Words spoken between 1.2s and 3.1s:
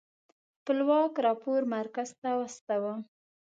راپور مرکز ته واستوه.